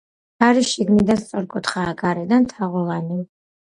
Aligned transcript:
კარი 0.43 0.63
შიგნიდან 0.69 1.21
სწორკუთხაა, 1.25 1.95
გარედან 2.03 2.53
თაღოვანი. 2.57 3.25